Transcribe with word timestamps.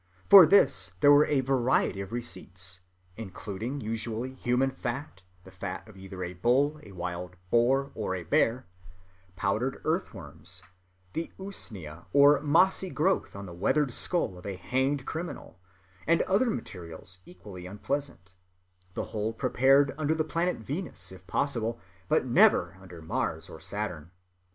For 0.31 0.47
this 0.47 0.93
there 1.01 1.11
were 1.11 1.27
a 1.27 1.41
variety 1.41 2.01
of 2.01 2.11
receipts, 2.11 2.79
including 3.17 3.81
usually 3.81 4.33
human 4.33 4.71
fat, 4.71 5.21
the 5.43 5.51
fat 5.51 5.87
of 5.87 5.95
either 5.95 6.23
a 6.23 6.33
bull, 6.33 6.79
a 6.81 6.91
wild 6.91 7.35
boar, 7.51 7.91
or 7.93 8.15
a 8.15 8.23
bear; 8.23 8.65
powdered 9.35 9.79
earthworms, 9.85 10.63
the 11.13 11.31
usnia, 11.37 12.05
or 12.13 12.39
mossy 12.41 12.89
growth 12.89 13.35
on 13.35 13.45
the 13.45 13.53
weathered 13.53 13.93
skull 13.93 14.39
of 14.39 14.45
a 14.47 14.55
hanged 14.55 15.05
criminal, 15.05 15.59
and 16.07 16.23
other 16.23 16.49
materials 16.49 17.19
equally 17.27 17.67
unpleasant—the 17.67 19.03
whole 19.03 19.33
prepared 19.33 19.93
under 19.99 20.15
the 20.15 20.23
planet 20.23 20.57
Venus 20.57 21.11
if 21.11 21.27
possible, 21.27 21.79
but 22.09 22.25
never 22.25 22.75
under 22.81 23.03
Mars 23.03 23.47
or 23.49 23.59
Saturn. 23.59 24.09